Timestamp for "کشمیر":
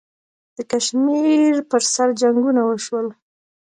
0.71-1.55